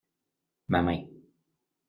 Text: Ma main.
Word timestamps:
Ma 0.71 0.81
main. 0.85 1.03